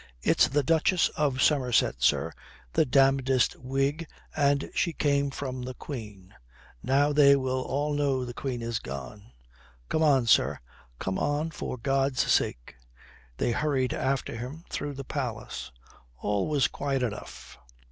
[0.23, 2.31] "It's the Duchess of Somerset, sir,
[2.73, 6.33] the damnedest Whig, and she came from the Queen.
[6.81, 9.31] Now they will all know the Queen is gone.
[9.89, 10.57] Come on, sir,
[10.97, 12.77] come on for God's sake."
[13.37, 15.71] They hurried after him through the palace.
[16.17, 17.59] All was quiet enough.